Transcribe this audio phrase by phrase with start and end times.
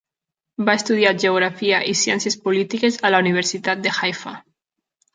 [0.69, 4.39] Va estudiar geografia i ciències polítiques a la Universitat de Haifa.